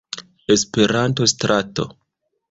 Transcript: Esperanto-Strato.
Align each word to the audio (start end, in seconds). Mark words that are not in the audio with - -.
Esperanto-Strato. 0.53 1.85